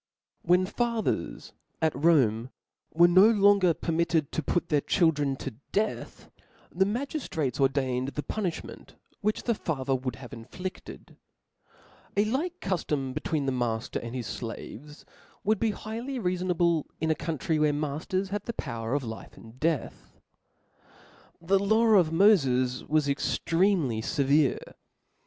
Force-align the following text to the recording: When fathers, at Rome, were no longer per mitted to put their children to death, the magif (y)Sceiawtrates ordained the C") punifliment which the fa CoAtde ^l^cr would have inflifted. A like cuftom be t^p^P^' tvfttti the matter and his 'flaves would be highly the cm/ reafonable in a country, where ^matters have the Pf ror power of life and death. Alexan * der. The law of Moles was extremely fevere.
When 0.41 0.65
fathers, 0.65 1.53
at 1.79 1.93
Rome, 1.95 2.49
were 2.91 3.07
no 3.07 3.29
longer 3.29 3.71
per 3.75 3.91
mitted 3.91 4.31
to 4.31 4.41
put 4.41 4.69
their 4.69 4.81
children 4.81 5.35
to 5.35 5.51
death, 5.71 6.31
the 6.71 6.85
magif 6.85 7.13
(y)Sceiawtrates 7.29 7.59
ordained 7.59 8.07
the 8.07 8.23
C") 8.23 8.27
punifliment 8.35 8.95
which 9.21 9.43
the 9.43 9.53
fa 9.53 9.75
CoAtde 9.75 9.85
^l^cr 9.85 10.01
would 10.01 10.15
have 10.15 10.31
inflifted. 10.33 11.17
A 12.17 12.25
like 12.25 12.59
cuftom 12.61 13.13
be 13.13 13.21
t^p^P^' 13.21 13.29
tvfttti 13.29 13.45
the 13.45 13.51
matter 13.51 13.99
and 13.99 14.15
his 14.15 14.25
'flaves 14.39 15.03
would 15.43 15.59
be 15.59 15.69
highly 15.69 16.17
the 16.17 16.19
cm/ 16.29 16.49
reafonable 16.53 16.83
in 16.99 17.11
a 17.11 17.13
country, 17.13 17.59
where 17.59 17.71
^matters 17.71 18.29
have 18.29 18.45
the 18.45 18.53
Pf 18.53 18.65
ror 18.65 18.81
power 18.81 18.93
of 18.95 19.03
life 19.03 19.37
and 19.37 19.59
death. 19.59 20.19
Alexan 20.23 20.89
* 20.89 21.39
der. 21.41 21.45
The 21.57 21.63
law 21.63 21.85
of 21.89 22.11
Moles 22.11 22.83
was 22.85 23.07
extremely 23.07 24.01
fevere. 24.01 24.73